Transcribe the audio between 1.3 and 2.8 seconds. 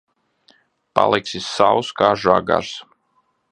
sauss kā žagars.